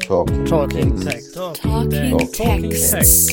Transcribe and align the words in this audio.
Talking, 0.00 0.44
Talking 0.44 1.00
text. 1.00 1.34
text. 1.34 1.62
Talking 1.62 2.18
Talking 2.18 2.70
texts. 2.70 3.30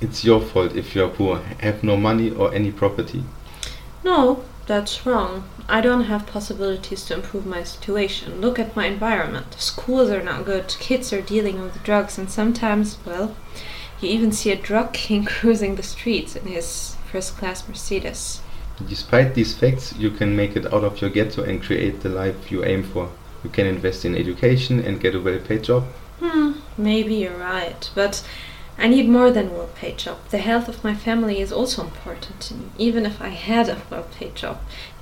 It's 0.00 0.24
your 0.24 0.40
fault 0.40 0.74
if 0.76 0.94
you 0.94 1.04
are 1.04 1.08
poor, 1.08 1.40
have 1.60 1.82
no 1.82 1.96
money 1.96 2.30
or 2.30 2.54
any 2.54 2.70
property. 2.70 3.24
No, 4.04 4.44
that's 4.66 5.04
wrong. 5.04 5.44
I 5.68 5.80
don't 5.80 6.04
have 6.04 6.26
possibilities 6.26 7.04
to 7.06 7.14
improve 7.14 7.44
my 7.44 7.62
situation. 7.64 8.40
Look 8.40 8.58
at 8.58 8.76
my 8.76 8.86
environment. 8.86 9.54
Schools 9.58 10.10
are 10.10 10.22
not 10.22 10.44
good, 10.44 10.68
kids 10.78 11.12
are 11.12 11.20
dealing 11.20 11.60
with 11.60 11.82
drugs, 11.82 12.16
and 12.16 12.30
sometimes, 12.30 12.98
well, 13.04 13.36
you 14.00 14.08
even 14.08 14.32
see 14.32 14.50
a 14.50 14.56
drug 14.56 14.92
king 14.92 15.24
cruising 15.26 15.74
the 15.74 15.82
streets 15.82 16.36
in 16.36 16.46
his 16.46 16.96
first 17.10 17.36
class 17.36 17.68
Mercedes. 17.68 18.40
Despite 18.88 19.34
these 19.34 19.54
facts, 19.54 19.94
you 19.96 20.10
can 20.10 20.34
make 20.34 20.56
it 20.56 20.72
out 20.72 20.84
of 20.84 21.00
your 21.00 21.10
ghetto 21.10 21.42
and 21.42 21.62
create 21.62 22.00
the 22.00 22.08
life 22.08 22.50
you 22.50 22.64
aim 22.64 22.82
for. 22.82 23.10
You 23.42 23.50
can 23.50 23.66
invest 23.66 24.04
in 24.04 24.14
education 24.16 24.80
and 24.80 25.00
get 25.00 25.14
a 25.14 25.20
well 25.20 25.38
paid 25.38 25.64
job. 25.64 25.84
Hmm, 26.20 26.52
maybe 26.76 27.14
you're 27.14 27.36
right, 27.36 27.90
but 27.94 28.22
I 28.78 28.88
need 28.88 29.08
more 29.08 29.30
than 29.30 29.48
a 29.48 29.52
well 29.52 29.70
paid 29.74 29.98
job. 29.98 30.18
The 30.30 30.38
health 30.38 30.68
of 30.68 30.84
my 30.84 30.94
family 30.94 31.40
is 31.40 31.52
also 31.52 31.82
important 31.82 32.40
to 32.40 32.54
me. 32.54 32.66
Even 32.78 33.06
if 33.06 33.20
I 33.20 33.28
had 33.28 33.68
a 33.68 33.82
well 33.90 34.06
paid 34.18 34.34
job, 34.34 34.58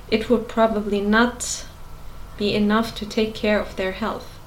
it 0.09 0.29
would 0.29 0.47
probably 0.47 1.01
not 1.01 1.65
be 2.37 2.55
enough 2.55 2.95
to 2.95 3.05
take 3.05 3.33
care 3.33 3.59
of 3.59 3.75
their 3.75 3.91
health. 3.91 4.39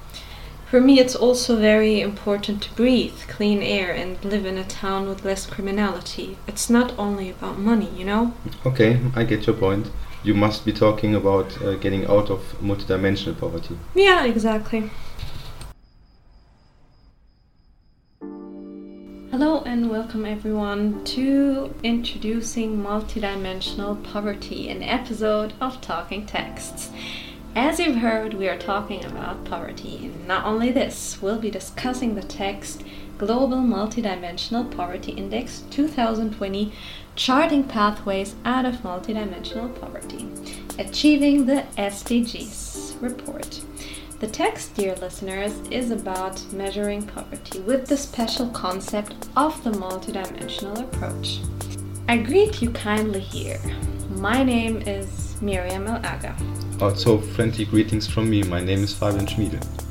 For 0.73 0.81
me, 0.81 0.99
it's 0.99 1.15
also 1.15 1.55
very 1.55 2.01
important 2.01 2.63
to 2.63 2.73
breathe 2.73 3.27
clean 3.27 3.61
air 3.61 3.91
and 3.91 4.17
live 4.25 4.43
in 4.43 4.57
a 4.57 4.63
town 4.63 5.07
with 5.07 5.23
less 5.23 5.45
criminality. 5.45 6.35
It's 6.47 6.67
not 6.67 6.97
only 6.97 7.29
about 7.29 7.59
money, 7.59 7.89
you 7.95 8.03
know? 8.03 8.33
Okay, 8.65 8.99
I 9.15 9.23
get 9.23 9.45
your 9.45 9.55
point. 9.55 9.91
You 10.23 10.33
must 10.33 10.63
be 10.63 10.71
talking 10.71 11.15
about 11.15 11.61
uh, 11.61 11.73
getting 11.73 12.05
out 12.05 12.29
of 12.29 12.39
multidimensional 12.61 13.37
poverty. 13.37 13.77
Yeah, 13.93 14.23
exactly. 14.23 14.89
Hello 19.31 19.63
and 19.65 19.89
welcome 19.89 20.25
everyone 20.25 21.03
to 21.03 21.73
introducing 21.83 22.77
multidimensional 22.77 24.01
poverty, 24.01 24.69
an 24.69 24.81
episode 24.81 25.55
of 25.59 25.81
Talking 25.81 26.25
Texts. 26.25 26.89
As 27.53 27.77
you've 27.77 27.97
heard, 27.97 28.33
we 28.33 28.47
are 28.47 28.57
talking 28.57 29.03
about 29.03 29.43
poverty. 29.43 30.09
Not 30.25 30.45
only 30.45 30.71
this, 30.71 31.21
we'll 31.21 31.37
be 31.37 31.51
discussing 31.51 32.15
the 32.15 32.23
text 32.23 32.85
Global 33.17 33.57
Multidimensional 33.57 34.71
Poverty 34.71 35.11
Index 35.11 35.63
2020 35.69 36.71
Charting 37.15 37.63
Pathways 37.63 38.33
Out 38.43 38.65
of 38.65 38.77
Multidimensional 38.77 39.79
Poverty, 39.79 40.27
Achieving 40.79 41.45
the 41.45 41.63
SDGs 41.77 42.99
report. 43.03 43.61
The 44.19 44.27
text, 44.27 44.73
dear 44.73 44.95
listeners, 44.95 45.53
is 45.69 45.91
about 45.91 46.41
measuring 46.51 47.05
poverty 47.05 47.59
with 47.59 47.85
the 47.85 47.97
special 47.97 48.47
concept 48.49 49.27
of 49.37 49.63
the 49.63 49.69
multidimensional 49.69 50.79
approach. 50.79 51.39
I 52.07 52.17
greet 52.17 52.63
you 52.63 52.71
kindly 52.71 53.19
here. 53.19 53.59
My 54.15 54.43
name 54.43 54.81
is 54.87 55.39
Miriam 55.39 55.85
El 55.85 55.97
Aga. 55.97 56.35
Also, 56.81 57.19
friendly 57.19 57.65
greetings 57.65 58.07
from 58.07 58.27
me. 58.27 58.41
My 58.41 58.59
name 58.59 58.79
is 58.79 58.91
Fabian 58.91 59.27
Schmiede. 59.27 59.82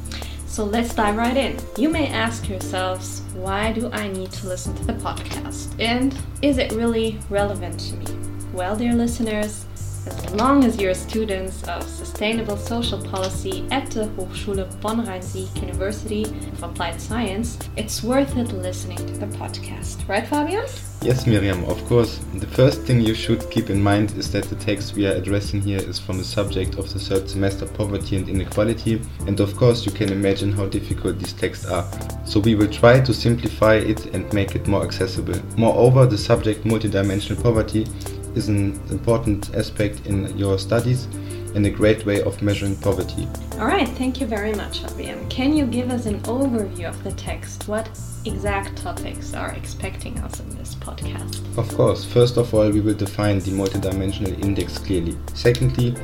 So 0.53 0.65
let's 0.67 0.95
dive 0.95 1.17
right 1.17 1.35
in. 1.35 1.59
You 1.79 1.89
may 1.89 2.09
ask 2.09 2.47
yourselves, 2.47 3.23
why 3.33 3.73
do 3.73 3.91
I 3.91 4.09
need 4.09 4.31
to 4.33 4.49
listen 4.49 4.75
to 4.75 4.85
the 4.85 4.93
podcast? 4.93 5.75
And 5.81 6.15
is 6.43 6.59
it 6.59 6.73
really 6.73 7.19
relevant 7.31 7.81
to 7.81 7.97
me? 7.97 8.05
Well, 8.53 8.77
dear 8.77 8.93
listeners, 8.93 9.65
as 10.07 10.35
long 10.35 10.65
as 10.65 10.81
you're 10.81 10.95
students 10.95 11.63
of 11.65 11.83
Sustainable 11.83 12.57
Social 12.57 13.01
Policy 13.01 13.67
at 13.71 13.91
the 13.91 14.07
Hochschule 14.17 14.65
Bonn-Rhein-Sieg 14.81 15.49
University 15.57 16.25
of 16.25 16.63
Applied 16.63 17.01
Science, 17.01 17.59
it's 17.77 18.03
worth 18.03 18.37
it 18.37 18.53
listening 18.53 18.99
to 18.99 19.13
the 19.13 19.27
podcast. 19.27 20.09
Right, 20.09 20.27
Fabian? 20.27 20.65
Yes, 21.03 21.27
Miriam, 21.27 21.65
of 21.65 21.85
course. 21.87 22.19
The 22.35 22.47
first 22.47 22.83
thing 22.83 23.01
you 23.01 23.15
should 23.15 23.51
keep 23.51 23.71
in 23.71 23.83
mind 23.83 24.13
is 24.13 24.31
that 24.33 24.45
the 24.45 24.57
text 24.57 24.95
we 24.95 25.07
are 25.07 25.13
addressing 25.13 25.61
here 25.61 25.81
is 25.81 25.99
from 25.99 26.19
the 26.19 26.25
subject 26.25 26.77
of 26.79 26.93
the 26.93 26.99
third 26.99 27.29
semester 27.29 27.67
Poverty 27.67 28.17
and 28.17 28.29
Inequality, 28.29 29.01
and 29.27 29.39
of 29.41 29.57
course, 29.57 29.85
you 29.85 29.93
can 29.93 30.11
imagine 30.11 30.53
how 30.53 30.67
difficult 30.67 31.19
these 31.19 31.33
texts 31.33 31.67
are. 31.67 31.87
So, 32.25 32.41
we 32.41 32.55
will 32.55 32.69
try 32.69 33.01
to 33.01 33.13
simplify 33.13 33.75
it 33.77 34.07
and 34.15 34.33
make 34.33 34.55
it 34.55 34.67
more 34.67 34.85
accessible. 34.85 35.41
Moreover, 35.57 36.07
the 36.07 36.19
subject 36.19 36.65
multidimensional 36.65 37.43
poverty 37.43 37.87
is 38.35 38.49
an 38.49 38.81
important 38.91 39.55
aspect 39.55 40.07
in 40.07 40.37
your 40.37 40.59
studies 40.59 41.07
and 41.55 41.67
a 41.67 41.71
great 41.71 42.07
way 42.07 42.23
of 42.23 42.41
measuring 42.43 42.77
poverty. 42.77 43.29
All 43.59 43.67
right, 43.67 43.89
thank 43.89 44.21
you 44.21 44.27
very 44.27 44.55
much, 44.55 44.81
Fabian. 44.81 45.29
Can 45.29 45.55
you 45.55 45.67
give 45.67 45.91
us 45.91 46.07
an 46.07 46.21
overview 46.21 46.89
of 46.89 47.03
the 47.05 47.13
text? 47.13 47.69
What 47.69 47.89
exact 48.25 48.77
topics 48.77 49.35
are 49.35 49.53
expecting 49.53 50.19
us 50.21 50.41
in 50.41 50.49
this 50.57 50.75
podcast? 50.77 51.41
Of 51.59 51.69
course, 51.77 52.05
first 52.05 52.39
of 52.39 52.55
all, 52.55 52.71
we 52.71 52.81
will 52.81 52.95
define 52.95 53.41
the 53.41 53.51
multidimensional 53.51 54.43
index 54.43 54.79
clearly. 54.79 55.17
Secondly, 55.35 55.95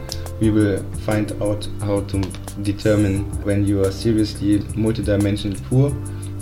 we 0.41 0.51
will 0.51 0.83
find 1.01 1.33
out 1.43 1.67
how 1.81 2.01
to 2.03 2.21
determine 2.63 3.25
when 3.43 3.65
you 3.65 3.85
are 3.85 3.91
seriously 3.91 4.59
multidimensional 4.77 5.63
poor 5.65 5.91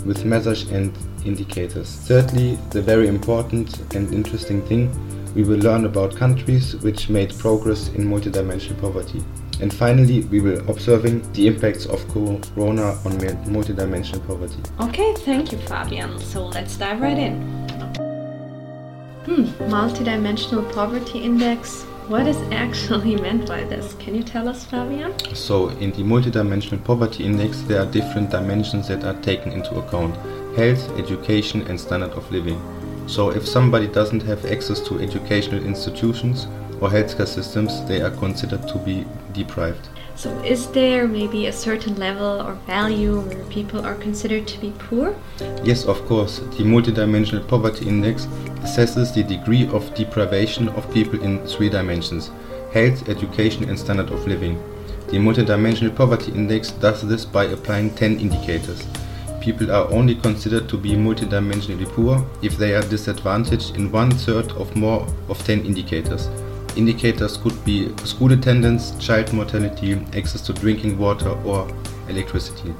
with 0.05 0.25
measures 0.25 0.69
and 0.69 0.95
indicators. 1.25 1.95
Thirdly, 2.07 2.57
the 2.71 2.81
very 2.81 3.07
important 3.07 3.95
and 3.95 4.13
interesting 4.13 4.61
thing, 4.63 4.91
we 5.35 5.43
will 5.43 5.59
learn 5.59 5.85
about 5.85 6.15
countries 6.15 6.75
which 6.77 7.09
made 7.09 7.37
progress 7.37 7.89
in 7.89 8.05
multidimensional 8.05 8.79
poverty. 8.79 9.23
And 9.59 9.73
finally, 9.73 10.21
we 10.25 10.39
will 10.39 10.59
observing 10.69 11.31
the 11.33 11.47
impacts 11.47 11.85
of 11.85 12.07
corona 12.09 12.91
on 13.05 13.13
multidimensional 13.47 14.25
poverty. 14.27 14.59
Okay, 14.79 15.13
thank 15.25 15.51
you, 15.51 15.57
Fabian. 15.57 16.19
So 16.19 16.45
let's 16.45 16.77
dive 16.77 17.01
right 17.01 17.17
in. 17.17 17.41
Hmm, 19.25 19.43
multidimensional 19.69 20.71
poverty 20.73 21.19
index. 21.19 21.83
What 22.07 22.27
is 22.27 22.37
actually 22.51 23.15
meant 23.15 23.47
by 23.47 23.63
this? 23.63 23.93
Can 23.95 24.15
you 24.15 24.23
tell 24.23 24.47
us, 24.47 24.63
Fabian? 24.63 25.13
So, 25.35 25.69
in 25.69 25.91
the 25.91 26.03
multidimensional 26.03 26.83
poverty 26.83 27.25
index, 27.25 27.61
there 27.61 27.81
are 27.81 27.91
different 27.91 28.29
dimensions 28.29 28.87
that 28.87 29.03
are 29.03 29.19
taken 29.21 29.51
into 29.51 29.77
account 29.79 30.15
health, 30.55 30.89
education, 30.97 31.63
and 31.67 31.79
standard 31.79 32.11
of 32.11 32.31
living. 32.31 32.61
So, 33.07 33.29
if 33.29 33.47
somebody 33.47 33.87
doesn't 33.87 34.21
have 34.23 34.45
access 34.45 34.81
to 34.81 34.99
educational 34.99 35.63
institutions 35.63 36.45
or 36.81 36.89
healthcare 36.89 37.27
systems, 37.27 37.83
they 37.85 38.01
are 38.01 38.11
considered 38.11 38.67
to 38.67 38.77
be 38.79 39.05
deprived. 39.33 39.87
So, 40.15 40.29
is 40.43 40.67
there 40.67 41.07
maybe 41.07 41.45
a 41.45 41.53
certain 41.53 41.95
level 41.95 42.41
or 42.41 42.55
value 42.65 43.21
where 43.21 43.43
people 43.45 43.85
are 43.85 43.95
considered 43.95 44.47
to 44.47 44.59
be 44.59 44.73
poor? 44.77 45.15
Yes, 45.63 45.85
of 45.85 46.05
course. 46.05 46.39
The 46.39 46.63
multidimensional 46.63 47.47
poverty 47.47 47.87
index 47.87 48.25
assesses 48.65 49.13
the 49.13 49.23
degree 49.23 49.67
of 49.67 49.93
deprivation 49.93 50.69
of 50.69 50.91
people 50.91 51.21
in 51.21 51.45
three 51.47 51.69
dimensions 51.69 52.31
health, 52.73 53.07
education, 53.07 53.69
and 53.69 53.79
standard 53.79 54.09
of 54.11 54.27
living. 54.27 54.61
The 55.07 55.17
multidimensional 55.17 55.95
poverty 55.95 56.33
index 56.33 56.71
does 56.71 57.01
this 57.07 57.23
by 57.23 57.45
applying 57.45 57.95
10 57.95 58.19
indicators. 58.19 58.85
People 59.47 59.71
are 59.71 59.89
only 59.93 60.13
considered 60.13 60.67
to 60.67 60.77
be 60.77 60.89
multidimensionally 60.89 61.87
poor 61.93 62.21
if 62.41 62.57
they 62.57 62.75
are 62.75 62.81
disadvantaged 62.81 63.77
in 63.77 63.89
one 63.89 64.11
third 64.11 64.51
of 64.51 64.75
more 64.75 65.07
of 65.29 65.41
10 65.41 65.65
indicators. 65.65 66.27
Indicators 66.75 67.37
could 67.37 67.55
be 67.63 67.95
school 68.03 68.33
attendance, 68.33 68.91
child 68.99 69.31
mortality, 69.31 69.93
access 70.13 70.41
to 70.41 70.51
drinking 70.51 70.97
water, 70.97 71.29
or 71.45 71.65
electricity. 72.09 72.73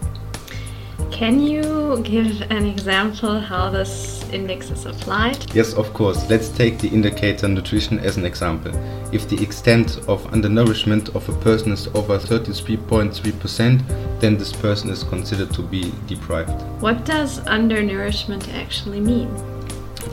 Can 1.12 1.40
you 1.40 2.02
give 2.04 2.42
an 2.52 2.66
example 2.66 3.40
how 3.40 3.70
this 3.70 4.28
index 4.32 4.72
is 4.72 4.86
applied? 4.86 5.54
Yes, 5.54 5.74
of 5.74 5.94
course. 5.94 6.30
Let's 6.30 6.50
take 6.50 6.80
the 6.80 6.90
indicator 6.90 7.48
nutrition 7.48 8.00
as 8.00 8.18
an 8.18 8.26
example. 8.26 8.72
If 9.14 9.30
the 9.30 9.42
extent 9.42 10.00
of 10.08 10.26
undernourishment 10.34 11.10
of 11.16 11.28
a 11.30 11.34
person 11.40 11.72
is 11.72 11.88
over 11.88 12.18
33.3%, 12.18 14.20
then 14.20 14.38
this 14.38 14.54
person 14.54 14.90
is 14.90 15.04
considered 15.04 15.54
to 15.54 15.62
be 15.62 15.94
deprived. 16.08 16.62
What 16.82 17.06
does 17.06 17.40
undernourishment 17.48 18.50
actually 18.54 19.00
mean? 19.00 19.30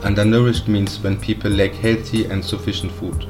Undernourished 0.03 0.67
means 0.67 0.99
when 0.99 1.19
people 1.19 1.51
lack 1.51 1.71
healthy 1.71 2.25
and 2.25 2.43
sufficient 2.43 2.91
food. 2.91 3.25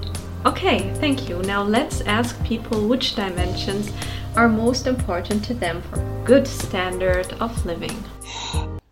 Okay, 0.46 0.94
thank 0.96 1.28
you. 1.28 1.42
Now 1.42 1.64
let's 1.64 2.02
ask 2.02 2.42
people 2.44 2.88
which 2.88 3.16
dimensions 3.16 3.92
are 4.36 4.48
most 4.48 4.86
important 4.86 5.44
to 5.46 5.56
them 5.56 5.82
for 5.82 5.98
good 6.24 6.46
standard 6.46 7.34
of 7.40 7.66
living. 7.66 7.98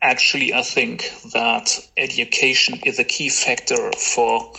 Actually, 0.01 0.51
I 0.51 0.63
think 0.63 1.11
that 1.31 1.79
education 1.95 2.79
is 2.83 2.97
a 2.97 3.03
key 3.03 3.29
factor 3.29 3.91
for 3.91 4.51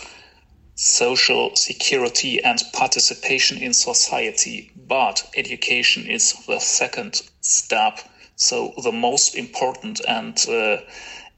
social 0.75 1.53
security 1.57 2.41
and 2.41 2.63
participation 2.71 3.57
in 3.57 3.73
society, 3.73 4.71
but 4.87 5.29
education 5.35 6.07
is 6.07 6.33
the 6.47 6.59
second 6.59 7.21
step. 7.41 7.99
So, 8.37 8.73
the 8.81 8.93
most 8.93 9.35
important 9.35 9.99
and 10.07 10.37
uh, 10.47 10.77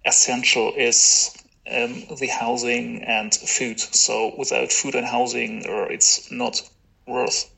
essential 0.05 0.73
is 0.77 1.35
um, 1.71 2.05
the 2.17 2.27
housing 2.27 3.03
and 3.03 3.33
food. 3.33 3.79
So, 3.79 4.33
without 4.37 4.71
food 4.71 4.95
and 4.95 5.05
housing, 5.05 5.67
or 5.67 5.91
it's 5.91 6.31
not 6.31 6.61
worth 7.05 7.49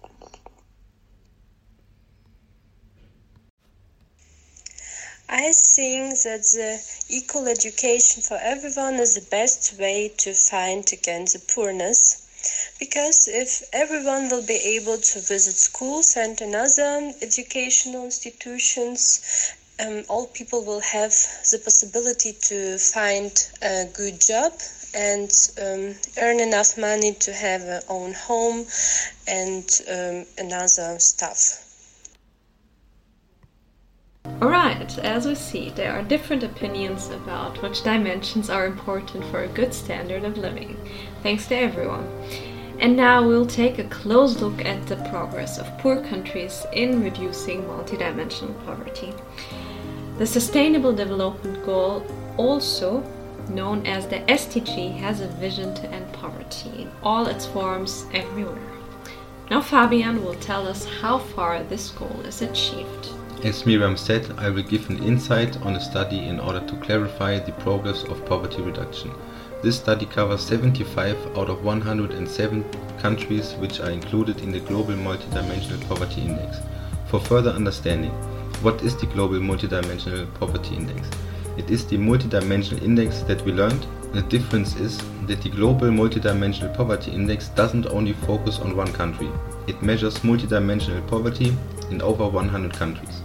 I 5.32 5.52
think 5.54 6.20
that 6.24 6.42
the 6.42 6.82
equal 7.08 7.48
education 7.48 8.24
for 8.24 8.40
everyone 8.42 8.96
is 8.96 9.14
the 9.14 9.22
best 9.22 9.78
way 9.78 10.12
to 10.18 10.34
fight 10.34 10.92
against 10.92 11.34
the 11.34 11.54
poorness. 11.54 12.74
Because 12.80 13.28
if 13.28 13.62
everyone 13.72 14.30
will 14.30 14.42
be 14.42 14.56
able 14.56 14.98
to 14.98 15.20
visit 15.20 15.56
schools 15.56 16.18
and 16.18 16.42
another 16.42 17.14
educational 17.22 18.06
institutions, 18.06 19.22
um, 19.86 20.04
all 20.10 20.28
people 20.28 20.64
will 20.66 20.82
have 20.82 21.12
the 21.52 21.60
possibility 21.64 22.34
to 22.34 22.78
find 22.78 23.32
a 23.62 23.86
good 23.94 24.20
job 24.20 24.54
and 24.96 25.32
um, 25.62 25.96
earn 26.22 26.40
enough 26.40 26.78
money 26.78 27.14
to 27.20 27.32
have 27.32 27.62
a 27.62 27.82
own 27.90 28.14
home 28.14 28.66
and 29.28 29.82
um, 29.92 30.26
another 30.38 31.00
stuff. 31.00 31.66
Alright, 34.42 34.98
as 35.00 35.26
we 35.26 35.36
see, 35.36 35.70
there 35.70 35.92
are 35.94 36.04
different 36.04 36.44
opinions 36.44 37.10
about 37.10 37.62
which 37.62 37.84
dimensions 37.84 38.50
are 38.50 38.66
important 38.66 39.26
for 39.26 39.44
a 39.44 39.48
good 39.48 39.74
standard 39.74 40.24
of 40.24 40.38
living. 40.38 40.78
Thanks 41.24 41.48
to 41.48 41.56
everyone. 41.56 42.08
And 42.80 42.96
now 42.96 43.28
we'll 43.28 43.46
take 43.46 43.78
a 43.78 43.84
close 43.86 44.40
look 44.40 44.64
at 44.64 44.88
the 44.88 44.96
progress 45.10 45.58
of 45.58 45.78
poor 45.80 46.02
countries 46.02 46.66
in 46.72 47.04
reducing 47.04 47.64
multidimensional 47.64 48.66
poverty. 48.66 49.14
The 50.20 50.28
Sustainable 50.28 50.92
Development 50.92 51.66
Goal, 51.66 52.06
also 52.36 53.02
known 53.48 53.88
as 53.88 54.06
the 54.06 54.18
SDG, 54.28 54.98
has 54.98 55.22
a 55.22 55.28
vision 55.28 55.74
to 55.76 55.90
end 55.92 56.12
poverty 56.12 56.82
in 56.82 56.92
all 57.02 57.28
its 57.28 57.46
forms 57.46 58.06
everywhere. 58.14 58.60
Now 59.50 59.62
Fabian 59.62 60.26
will 60.26 60.36
tell 60.36 60.68
us 60.68 60.84
how 60.84 61.20
far 61.20 61.64
this 61.64 61.92
goal 61.92 62.20
is 62.26 62.42
achieved. 62.42 63.12
As 63.46 63.66
Miriam 63.66 63.96
said, 63.96 64.30
I 64.38 64.50
will 64.50 64.64
give 64.64 64.90
an 64.90 65.02
insight 65.02 65.56
on 65.62 65.78
a 65.78 65.80
study 65.80 66.28
in 66.28 66.42
order 66.42 66.68
to 66.68 66.76
clarify 66.82 67.40
the 67.40 67.54
progress 67.54 68.04
of 68.04 68.26
poverty 68.26 68.62
reduction. 68.62 69.12
This 69.64 69.78
study 69.78 70.06
covers 70.06 70.42
75 70.46 71.38
out 71.38 71.50
of 71.50 71.64
107 71.64 72.66
countries 73.00 73.54
which 73.54 73.80
are 73.80 73.92
included 73.92 74.42
in 74.42 74.52
the 74.52 74.60
Global 74.60 74.96
Multidimensional 74.96 75.88
Poverty 75.88 76.24
Index. 76.24 76.58
For 77.08 77.22
further 77.22 77.52
understanding, 77.52 78.12
what 78.62 78.82
is 78.84 78.98
the 78.98 79.06
Global 79.06 79.40
Multidimensional 79.40 80.34
Poverty 80.34 80.76
Index? 80.76 81.10
It 81.58 81.72
is 81.72 81.86
the 81.86 81.98
multidimensional 81.98 82.82
index 82.82 83.22
that 83.22 83.42
we 83.46 83.54
learned. 83.54 83.86
The 84.12 84.22
difference 84.24 84.76
is 84.76 84.98
that 85.28 85.42
the 85.42 85.50
Global 85.50 85.88
Multidimensional 85.88 86.76
Poverty 86.76 87.12
Index 87.12 87.48
doesn't 87.50 87.88
only 87.88 88.14
focus 88.14 88.60
on 88.60 88.76
one 88.76 88.92
country. 88.92 89.30
It 89.68 89.82
measures 89.82 90.20
multidimensional 90.20 91.08
poverty 91.08 91.56
in 91.90 92.02
over 92.02 92.28
100 92.28 92.74
countries. 92.74 93.22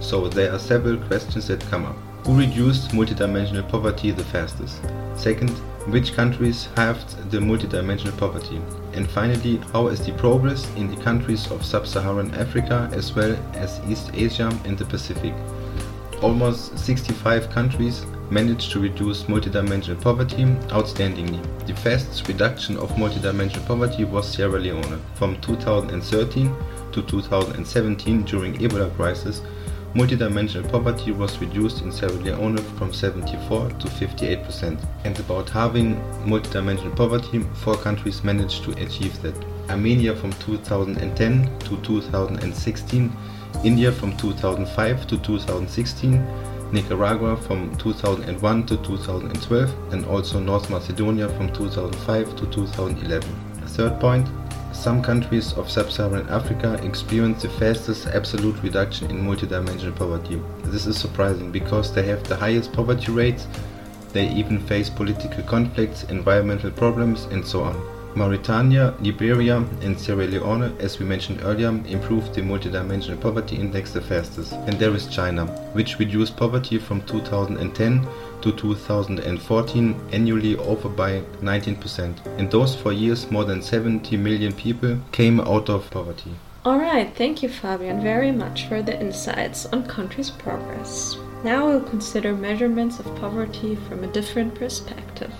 So 0.00 0.26
there 0.28 0.52
are 0.52 0.58
several 0.58 0.96
questions 0.96 1.48
that 1.48 1.60
come 1.68 1.84
up. 1.84 2.07
Who 2.28 2.38
reduced 2.38 2.90
multidimensional 2.90 3.66
poverty 3.70 4.10
the 4.10 4.22
fastest? 4.22 4.82
Second, 5.16 5.48
which 5.88 6.12
countries 6.12 6.68
halved 6.76 7.30
the 7.30 7.38
multidimensional 7.38 8.14
poverty? 8.18 8.60
And 8.92 9.10
finally, 9.10 9.56
how 9.72 9.86
is 9.86 10.04
the 10.04 10.12
progress 10.12 10.70
in 10.76 10.94
the 10.94 11.02
countries 11.02 11.50
of 11.50 11.64
sub-Saharan 11.64 12.34
Africa 12.34 12.90
as 12.92 13.14
well 13.14 13.34
as 13.54 13.80
East 13.88 14.10
Asia 14.12 14.52
and 14.66 14.76
the 14.76 14.84
Pacific? 14.84 15.32
Almost 16.20 16.78
65 16.78 17.48
countries 17.48 18.04
managed 18.30 18.72
to 18.72 18.80
reduce 18.80 19.22
multidimensional 19.22 19.98
poverty 19.98 20.44
outstandingly. 20.68 21.40
The 21.66 21.76
fastest 21.76 22.28
reduction 22.28 22.76
of 22.76 22.90
multidimensional 22.90 23.66
poverty 23.66 24.04
was 24.04 24.30
Sierra 24.30 24.60
Leone. 24.60 25.00
From 25.14 25.40
2013 25.40 26.54
to 26.92 27.02
2017 27.02 28.22
during 28.24 28.52
Ebola 28.58 28.94
crisis, 28.96 29.40
multidimensional 29.98 30.70
poverty 30.70 31.10
was 31.10 31.40
reduced 31.40 31.82
in 31.82 31.90
Sierra 31.90 32.12
Leone 32.12 32.58
from 32.78 32.92
74 32.92 33.68
to 33.70 33.90
58 33.90 34.44
percent. 34.44 34.78
And 35.02 35.18
about 35.18 35.50
halving 35.50 35.96
multidimensional 36.24 36.94
poverty, 36.94 37.40
four 37.64 37.74
countries 37.74 38.22
managed 38.22 38.62
to 38.62 38.70
achieve 38.80 39.20
that. 39.22 39.34
Armenia 39.68 40.14
from 40.14 40.32
2010 40.34 41.58
to 41.58 41.76
2016, 41.82 43.12
India 43.64 43.90
from 43.90 44.16
2005 44.16 45.06
to 45.08 45.18
2016, 45.18 46.72
Nicaragua 46.72 47.36
from 47.36 47.76
2001 47.78 48.66
to 48.66 48.76
2012, 48.76 49.92
and 49.92 50.04
also 50.04 50.38
North 50.38 50.70
Macedonia 50.70 51.28
from 51.30 51.52
2005 51.52 52.36
to 52.36 52.46
2011. 52.46 53.28
Third 53.66 53.98
point, 54.00 54.28
some 54.72 55.02
countries 55.02 55.52
of 55.54 55.70
sub-Saharan 55.70 56.28
Africa 56.28 56.80
experience 56.84 57.42
the 57.42 57.48
fastest 57.48 58.06
absolute 58.08 58.62
reduction 58.62 59.10
in 59.10 59.22
multidimensional 59.22 59.96
poverty. 59.96 60.40
This 60.64 60.86
is 60.86 60.98
surprising 60.98 61.50
because 61.50 61.92
they 61.92 62.04
have 62.04 62.22
the 62.24 62.36
highest 62.36 62.72
poverty 62.72 63.10
rates, 63.12 63.46
they 64.12 64.28
even 64.30 64.58
face 64.58 64.88
political 64.88 65.42
conflicts, 65.44 66.04
environmental 66.04 66.70
problems 66.70 67.24
and 67.26 67.46
so 67.46 67.62
on. 67.62 67.98
Mauritania, 68.14 68.94
Liberia 69.00 69.58
and 69.82 69.98
Sierra 69.98 70.26
Leone, 70.26 70.76
as 70.80 70.98
we 70.98 71.06
mentioned 71.06 71.40
earlier, 71.44 71.68
improved 71.86 72.34
the 72.34 72.40
multidimensional 72.40 73.20
poverty 73.20 73.56
index 73.56 73.92
the 73.92 74.00
fastest. 74.00 74.52
And 74.52 74.78
there 74.78 74.94
is 74.94 75.06
China, 75.06 75.46
which 75.72 75.98
reduced 75.98 76.36
poverty 76.36 76.78
from 76.78 77.02
2010 77.02 78.06
to 78.42 78.52
2014 78.52 80.00
annually 80.12 80.56
over 80.56 80.88
by 80.88 81.20
19%. 81.40 82.38
In 82.38 82.48
those 82.48 82.74
four 82.74 82.92
years, 82.92 83.30
more 83.30 83.44
than 83.44 83.62
70 83.62 84.16
million 84.16 84.52
people 84.52 84.98
came 85.12 85.40
out 85.40 85.68
of 85.68 85.90
poverty. 85.90 86.32
Alright, 86.66 87.16
thank 87.16 87.42
you 87.42 87.48
Fabian 87.48 88.02
very 88.02 88.32
much 88.32 88.66
for 88.66 88.82
the 88.82 89.00
insights 89.00 89.66
on 89.66 89.86
countries' 89.86 90.30
progress. 90.30 91.16
Now 91.44 91.66
we'll 91.66 91.80
consider 91.80 92.34
measurements 92.34 92.98
of 92.98 93.06
poverty 93.16 93.76
from 93.76 94.02
a 94.02 94.12
different 94.12 94.54
perspective. 94.54 95.32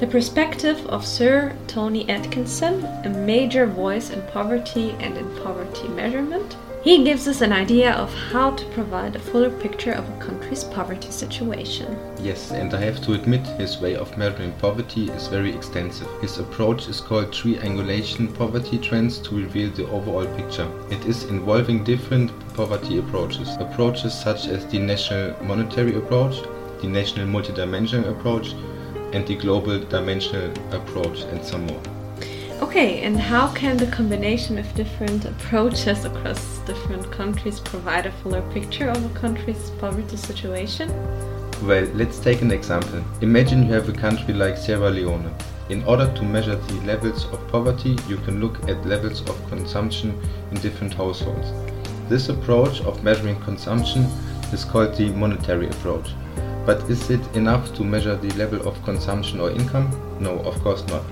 The 0.00 0.06
perspective 0.06 0.86
of 0.86 1.04
Sir 1.04 1.56
Tony 1.66 2.08
Atkinson, 2.08 2.84
a 3.04 3.08
major 3.08 3.66
voice 3.66 4.10
in 4.10 4.22
poverty 4.28 4.90
and 5.00 5.16
in 5.16 5.28
poverty 5.42 5.88
measurement. 5.88 6.56
He 6.84 7.02
gives 7.02 7.26
us 7.26 7.40
an 7.40 7.50
idea 7.50 7.92
of 7.92 8.12
how 8.12 8.50
to 8.50 8.64
provide 8.66 9.16
a 9.16 9.18
fuller 9.18 9.48
picture 9.48 9.92
of 9.92 10.06
a 10.06 10.18
country's 10.18 10.64
poverty 10.64 11.10
situation. 11.10 11.96
Yes, 12.20 12.50
and 12.50 12.74
I 12.74 12.80
have 12.80 13.02
to 13.04 13.14
admit 13.14 13.46
his 13.56 13.78
way 13.78 13.96
of 13.96 14.18
measuring 14.18 14.52
poverty 14.58 15.10
is 15.10 15.28
very 15.28 15.50
extensive. 15.56 16.06
His 16.20 16.36
approach 16.36 16.86
is 16.86 17.00
called 17.00 17.32
triangulation 17.32 18.30
poverty 18.34 18.76
trends 18.76 19.16
to 19.20 19.34
reveal 19.34 19.70
the 19.70 19.88
overall 19.88 20.26
picture. 20.36 20.68
It 20.90 21.02
is 21.06 21.24
involving 21.24 21.84
different 21.84 22.30
poverty 22.52 22.98
approaches. 22.98 23.56
Approaches 23.60 24.12
such 24.12 24.46
as 24.48 24.66
the 24.66 24.78
national 24.78 25.42
monetary 25.42 25.96
approach, 25.96 26.42
the 26.82 26.86
national 26.86 27.28
multidimensional 27.28 28.10
approach, 28.10 28.52
and 29.14 29.26
the 29.26 29.36
global 29.36 29.78
dimensional 29.78 30.52
approach, 30.74 31.20
and 31.20 31.42
some 31.42 31.64
more. 31.66 31.80
Okay, 32.62 33.02
and 33.02 33.18
how 33.18 33.52
can 33.52 33.76
the 33.76 33.86
combination 33.86 34.58
of 34.58 34.74
different 34.74 35.24
approaches 35.24 36.04
across 36.04 36.58
different 36.60 37.10
countries 37.10 37.58
provide 37.58 38.06
a 38.06 38.12
fuller 38.12 38.42
picture 38.52 38.88
of 38.88 39.04
a 39.04 39.18
country's 39.18 39.70
poverty 39.78 40.16
situation? 40.16 40.88
Well, 41.66 41.84
let's 41.94 42.18
take 42.18 42.42
an 42.42 42.52
example. 42.52 43.02
Imagine 43.22 43.66
you 43.66 43.72
have 43.72 43.88
a 43.88 43.92
country 43.92 44.34
like 44.34 44.56
Sierra 44.56 44.90
Leone. 44.90 45.34
In 45.68 45.82
order 45.84 46.12
to 46.14 46.22
measure 46.22 46.56
the 46.56 46.74
levels 46.82 47.24
of 47.26 47.48
poverty, 47.48 47.96
you 48.08 48.18
can 48.18 48.40
look 48.40 48.68
at 48.68 48.86
levels 48.86 49.20
of 49.28 49.48
consumption 49.48 50.18
in 50.50 50.60
different 50.60 50.94
households. 50.94 51.52
This 52.08 52.28
approach 52.28 52.80
of 52.82 53.02
measuring 53.02 53.40
consumption 53.40 54.02
is 54.52 54.64
called 54.64 54.94
the 54.94 55.10
monetary 55.10 55.68
approach. 55.68 56.10
But 56.66 56.88
is 56.90 57.10
it 57.10 57.36
enough 57.36 57.74
to 57.76 57.84
measure 57.84 58.16
the 58.16 58.30
level 58.32 58.66
of 58.68 58.82
consumption 58.84 59.40
or 59.40 59.50
income? 59.50 59.90
No, 60.20 60.38
of 60.40 60.58
course 60.62 60.86
not. 60.86 61.02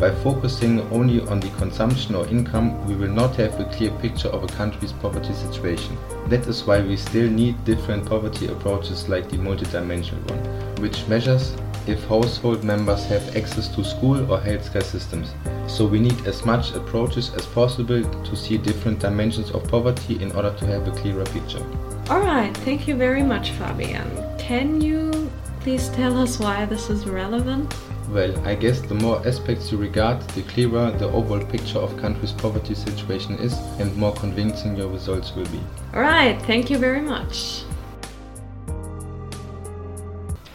By 0.00 0.14
focusing 0.14 0.80
only 0.92 1.20
on 1.22 1.40
the 1.40 1.50
consumption 1.58 2.14
or 2.14 2.24
income, 2.28 2.86
we 2.86 2.94
will 2.94 3.10
not 3.10 3.34
have 3.34 3.58
a 3.58 3.64
clear 3.64 3.90
picture 3.98 4.28
of 4.28 4.44
a 4.44 4.46
country's 4.46 4.92
poverty 4.92 5.34
situation. 5.34 5.98
That 6.28 6.46
is 6.46 6.64
why 6.64 6.82
we 6.82 6.96
still 6.96 7.28
need 7.28 7.64
different 7.64 8.06
poverty 8.06 8.46
approaches 8.46 9.08
like 9.08 9.28
the 9.28 9.38
multidimensional 9.38 10.22
one, 10.30 10.76
which 10.76 11.04
measures 11.08 11.56
if 11.88 12.04
household 12.04 12.62
members 12.62 13.06
have 13.06 13.36
access 13.36 13.66
to 13.74 13.82
school 13.82 14.20
or 14.30 14.38
healthcare 14.38 14.84
systems. 14.84 15.34
So 15.66 15.84
we 15.84 15.98
need 15.98 16.26
as 16.28 16.44
much 16.44 16.74
approaches 16.74 17.34
as 17.34 17.46
possible 17.46 18.04
to 18.04 18.36
see 18.36 18.56
different 18.56 19.00
dimensions 19.00 19.50
of 19.50 19.66
poverty 19.66 20.22
in 20.22 20.30
order 20.30 20.54
to 20.58 20.66
have 20.66 20.86
a 20.86 20.92
clearer 20.92 21.24
picture. 21.24 21.64
Alright, 22.08 22.56
thank 22.58 22.86
you 22.86 22.94
very 22.94 23.24
much, 23.24 23.50
Fabian. 23.50 24.08
Can 24.38 24.80
you 24.80 25.28
please 25.58 25.88
tell 25.88 26.16
us 26.16 26.38
why 26.38 26.66
this 26.66 26.88
is 26.88 27.04
relevant? 27.06 27.74
Well, 28.10 28.34
I 28.46 28.54
guess 28.54 28.80
the 28.80 28.94
more 28.94 29.26
aspects 29.26 29.70
you 29.70 29.76
regard, 29.76 30.22
the 30.30 30.40
clearer 30.42 30.90
the 30.92 31.08
overall 31.10 31.44
picture 31.44 31.78
of 31.78 31.94
country's 31.98 32.32
poverty 32.32 32.74
situation 32.74 33.34
is 33.36 33.52
and 33.78 33.94
more 33.98 34.14
convincing 34.14 34.76
your 34.76 34.88
results 34.88 35.34
will 35.34 35.44
be. 35.46 35.60
Alright, 35.92 36.40
thank 36.42 36.70
you 36.70 36.78
very 36.78 37.02
much. 37.02 37.64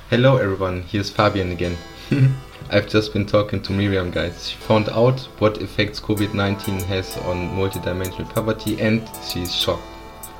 Hello 0.09 0.37
everyone, 0.37 0.81
here's 0.81 1.11
Fabian 1.11 1.51
again. 1.51 1.77
I've 2.71 2.89
just 2.89 3.13
been 3.13 3.27
talking 3.27 3.61
to 3.61 3.71
Miriam 3.71 4.09
guys. 4.09 4.49
She 4.49 4.57
found 4.57 4.89
out 4.89 5.19
what 5.37 5.61
effects 5.61 5.99
COVID-19 5.99 6.81
has 6.83 7.17
on 7.17 7.49
multidimensional 7.49 8.27
poverty 8.33 8.81
and 8.81 9.07
she's 9.23 9.55
shocked. 9.55 9.83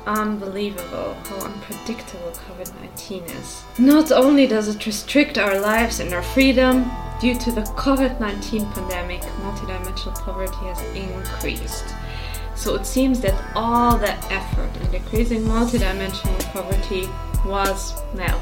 Unbelievable 0.06 1.14
how 1.24 1.46
unpredictable 1.46 2.30
COVID 2.30 2.74
19 2.80 3.22
is. 3.24 3.64
Not 3.78 4.12
only 4.12 4.46
does 4.46 4.68
it 4.68 4.86
restrict 4.86 5.38
our 5.38 5.58
lives 5.58 6.00
and 6.00 6.12
our 6.12 6.22
freedom, 6.22 6.90
due 7.20 7.34
to 7.38 7.50
the 7.52 7.62
COVID 7.62 8.20
19 8.20 8.66
pandemic, 8.72 9.22
multidimensional 9.42 10.14
poverty 10.14 10.66
has 10.66 10.80
increased. 10.94 11.94
So 12.54 12.74
it 12.74 12.86
seems 12.86 13.20
that 13.20 13.34
all 13.56 13.96
the 13.96 14.12
effort 14.32 14.70
in 14.82 14.90
decreasing 14.90 15.42
multidimensional 15.42 16.38
poverty 16.52 17.08
was, 17.44 17.94
well, 18.14 18.40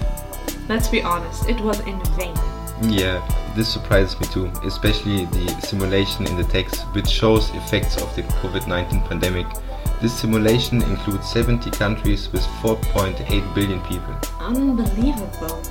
let's 0.69 0.89
be 0.89 1.03
honest, 1.03 1.49
it 1.49 1.61
was 1.61 1.81
in 1.81 1.99
vain. 2.17 2.35
Yeah, 2.83 3.23
this 3.55 3.73
surprises 3.73 4.19
me 4.21 4.27
too, 4.27 4.47
especially 4.65 5.27
the 5.27 5.49
simulation 5.61 6.27
in 6.27 6.37
the 6.37 6.45
text, 6.45 6.83
which 6.95 7.09
shows 7.09 7.51
effects 7.51 7.97
of 8.03 8.15
the 8.17 8.23
COVID 8.23 8.67
19 8.67 9.01
pandemic. 9.03 9.47
This 10.03 10.19
simulation 10.19 10.83
includes 10.83 11.31
70 11.31 11.71
countries 11.71 12.33
with 12.33 12.43
4.8 12.61 13.55
billion 13.55 13.81
people. 13.83 14.15
Unbelievable. 14.41 15.63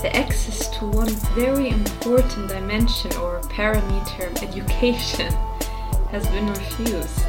The 0.00 0.14
access 0.14 0.68
to 0.78 0.86
one 0.86 1.08
very 1.34 1.70
important 1.70 2.48
dimension 2.48 3.12
or 3.16 3.40
parameter, 3.42 4.30
education, 4.44 5.32
has 6.12 6.24
been 6.28 6.46
refused 6.46 7.20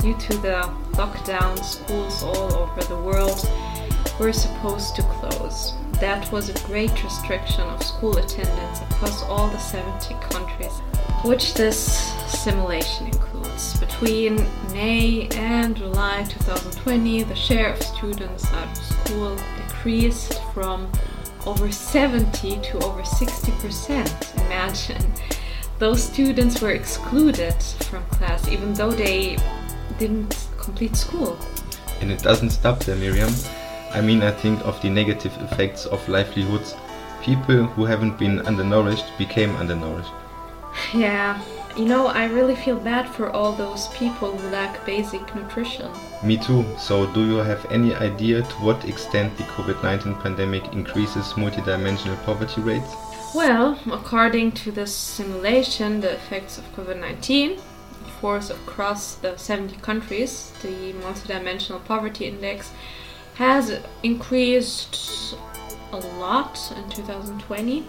due 0.00 0.16
to 0.18 0.36
the 0.38 0.68
lockdown. 0.98 1.56
Schools 1.64 2.24
all 2.24 2.54
over 2.54 2.82
the 2.82 3.00
world 3.00 3.48
were 4.18 4.32
supposed 4.32 4.96
to 4.96 5.02
close 5.02 5.74
that 6.00 6.32
was 6.32 6.48
a 6.48 6.54
great 6.66 7.04
restriction 7.04 7.60
of 7.60 7.82
school 7.82 8.16
attendance 8.16 8.80
across 8.80 9.22
all 9.24 9.48
the 9.48 9.58
70 9.58 10.14
countries, 10.30 10.72
which 11.24 11.52
this 11.52 12.10
simulation 12.30 13.06
includes. 13.06 13.78
Between 13.78 14.36
May 14.72 15.28
and 15.32 15.76
July 15.76 16.24
2020, 16.28 17.24
the 17.24 17.34
share 17.34 17.72
of 17.72 17.82
students 17.82 18.50
out 18.52 18.68
of 18.68 18.84
school 18.84 19.36
decreased 19.56 20.40
from 20.54 20.90
over 21.46 21.70
70 21.70 22.60
to 22.60 22.78
over 22.84 23.02
60%. 23.02 24.46
Imagine. 24.46 25.12
Those 25.78 26.02
students 26.02 26.60
were 26.60 26.72
excluded 26.72 27.54
from 27.88 28.04
class 28.06 28.48
even 28.48 28.74
though 28.74 28.90
they 28.90 29.38
didn't 29.98 30.48
complete 30.58 30.96
school. 30.96 31.38
And 32.00 32.10
it 32.10 32.22
doesn't 32.22 32.50
stop 32.50 32.80
there, 32.80 32.96
Miriam. 32.96 33.32
I 33.92 34.00
mean, 34.00 34.22
I 34.22 34.30
think 34.30 34.60
of 34.64 34.80
the 34.82 34.90
negative 34.90 35.36
effects 35.42 35.86
of 35.86 36.06
livelihoods. 36.08 36.74
People 37.22 37.64
who 37.64 37.84
haven't 37.84 38.18
been 38.18 38.40
undernourished 38.46 39.06
became 39.18 39.54
undernourished. 39.56 40.12
Yeah, 40.94 41.40
you 41.76 41.84
know, 41.84 42.06
I 42.06 42.24
really 42.26 42.56
feel 42.56 42.78
bad 42.78 43.08
for 43.08 43.30
all 43.30 43.52
those 43.52 43.88
people 43.88 44.36
who 44.36 44.48
lack 44.50 44.84
basic 44.84 45.34
nutrition. 45.34 45.90
Me 46.22 46.36
too. 46.36 46.64
So, 46.78 47.06
do 47.12 47.24
you 47.24 47.36
have 47.36 47.64
any 47.70 47.94
idea 47.94 48.42
to 48.42 48.54
what 48.56 48.84
extent 48.84 49.36
the 49.36 49.44
COVID 49.44 49.82
19 49.82 50.14
pandemic 50.16 50.72
increases 50.72 51.32
multidimensional 51.34 52.22
poverty 52.24 52.60
rates? 52.60 52.94
Well, 53.34 53.78
according 53.90 54.52
to 54.62 54.72
this 54.72 54.94
simulation, 54.94 56.00
the 56.00 56.12
effects 56.12 56.58
of 56.58 56.64
COVID 56.74 57.00
19 57.00 57.58
force 58.20 58.50
across 58.50 59.14
the 59.14 59.36
70 59.36 59.76
countries, 59.76 60.52
the 60.62 60.92
multidimensional 60.94 61.82
poverty 61.84 62.26
index 62.26 62.72
has 63.34 63.80
increased 64.02 65.34
a 65.92 65.96
lot 66.18 66.72
in 66.76 66.88
2020. 66.90 67.84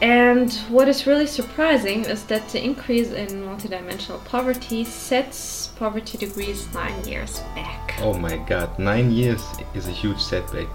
And 0.00 0.52
what 0.68 0.88
is 0.88 1.06
really 1.06 1.26
surprising 1.26 2.04
is 2.04 2.24
that 2.24 2.48
the 2.48 2.62
increase 2.62 3.12
in 3.12 3.28
multidimensional 3.28 4.22
poverty 4.24 4.84
sets 4.84 5.68
poverty 5.78 6.18
degrees 6.18 6.72
nine 6.74 7.04
years 7.06 7.40
back. 7.54 7.94
Oh 8.00 8.14
my 8.14 8.36
god, 8.36 8.78
nine 8.78 9.10
years 9.10 9.42
is 9.74 9.86
a 9.88 9.92
huge 9.92 10.20
setback. 10.20 10.68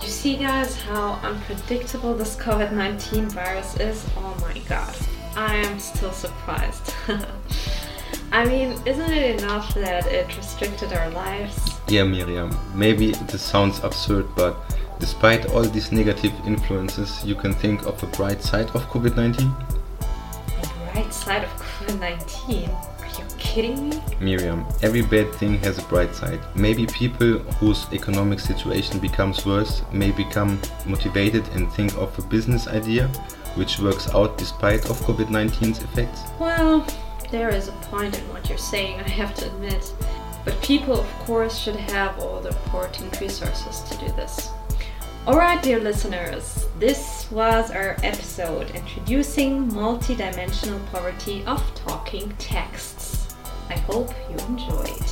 You 0.00 0.08
see, 0.08 0.36
guys, 0.36 0.80
how 0.80 1.14
unpredictable 1.22 2.14
this 2.14 2.36
COVID 2.36 2.72
19 2.72 3.28
virus 3.30 3.76
is? 3.78 4.04
Oh 4.16 4.36
my 4.40 4.58
god, 4.68 4.94
I 5.36 5.56
am 5.56 5.78
still 5.78 6.12
surprised. 6.12 6.92
I 8.32 8.44
mean, 8.44 8.76
isn't 8.84 9.12
it 9.12 9.40
enough 9.40 9.74
that 9.74 10.06
it 10.06 10.36
restricted 10.36 10.92
our 10.92 11.10
lives? 11.10 11.56
Yeah, 11.88 12.04
Miriam, 12.04 12.56
maybe 12.74 13.12
this 13.12 13.42
sounds 13.42 13.78
absurd, 13.84 14.26
but 14.34 14.56
despite 15.04 15.44
all 15.50 15.62
these 15.62 15.92
negative 15.92 16.32
influences, 16.46 17.22
you 17.26 17.34
can 17.34 17.52
think 17.52 17.84
of 17.84 18.02
a 18.02 18.06
bright 18.16 18.40
side 18.40 18.70
of 18.74 18.82
COVID 18.88 19.14
19? 19.14 19.46
A 19.46 20.92
bright 20.92 21.12
side 21.12 21.44
of 21.44 21.50
COVID 21.50 22.00
19? 22.00 22.70
Are 22.70 23.06
you 23.18 23.24
kidding 23.36 23.90
me? 23.90 24.02
Miriam, 24.18 24.64
every 24.82 25.02
bad 25.02 25.30
thing 25.34 25.58
has 25.58 25.76
a 25.76 25.82
bright 25.92 26.14
side. 26.14 26.40
Maybe 26.54 26.86
people 26.86 27.32
whose 27.60 27.86
economic 27.92 28.40
situation 28.40 28.98
becomes 28.98 29.44
worse 29.44 29.82
may 29.92 30.10
become 30.10 30.58
motivated 30.86 31.46
and 31.48 31.70
think 31.72 31.94
of 31.98 32.18
a 32.18 32.22
business 32.22 32.66
idea 32.66 33.08
which 33.56 33.78
works 33.80 34.08
out 34.14 34.38
despite 34.38 34.88
of 34.88 34.98
COVID-19's 35.00 35.82
effects. 35.82 36.22
Well, 36.40 36.86
there 37.30 37.50
is 37.50 37.68
a 37.68 37.76
point 37.92 38.18
in 38.18 38.24
what 38.32 38.48
you're 38.48 38.56
saying, 38.72 39.00
I 39.00 39.08
have 39.10 39.34
to 39.34 39.48
admit. 39.48 39.92
But 40.46 40.58
people, 40.62 40.98
of 40.98 41.10
course, 41.26 41.58
should 41.58 41.76
have 41.76 42.18
all 42.18 42.40
the 42.40 42.48
important 42.48 43.20
resources 43.20 43.80
to 43.90 43.98
do 43.98 44.06
this. 44.16 44.50
Alright, 45.26 45.62
dear 45.62 45.80
listeners, 45.80 46.66
this 46.78 47.30
was 47.30 47.70
our 47.70 47.96
episode 48.02 48.70
introducing 48.72 49.70
multidimensional 49.70 50.84
poverty 50.92 51.42
of 51.46 51.62
talking 51.74 52.28
texts. 52.36 53.34
I 53.70 53.78
hope 53.78 54.10
you 54.30 54.36
enjoyed. 54.46 55.02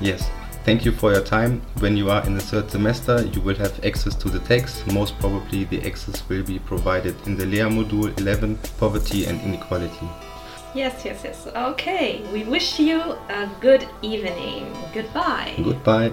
Yes, 0.00 0.30
thank 0.64 0.84
you 0.84 0.92
for 0.92 1.12
your 1.12 1.24
time. 1.24 1.62
When 1.80 1.96
you 1.96 2.12
are 2.12 2.24
in 2.26 2.34
the 2.34 2.40
third 2.40 2.70
semester, 2.70 3.26
you 3.26 3.40
will 3.40 3.56
have 3.56 3.84
access 3.84 4.14
to 4.14 4.28
the 4.28 4.38
text. 4.38 4.86
Most 4.92 5.18
probably, 5.18 5.64
the 5.64 5.84
access 5.84 6.22
will 6.28 6.44
be 6.44 6.60
provided 6.60 7.16
in 7.26 7.36
the 7.36 7.44
LEA 7.44 7.62
module 7.62 8.16
11 8.20 8.56
Poverty 8.78 9.26
and 9.26 9.40
Inequality. 9.40 10.08
Yes, 10.76 11.04
yes, 11.04 11.22
yes. 11.24 11.48
Okay, 11.48 12.22
we 12.32 12.44
wish 12.44 12.78
you 12.78 13.00
a 13.00 13.50
good 13.60 13.88
evening. 14.00 14.72
Goodbye. 14.94 15.54
Goodbye. 15.56 16.12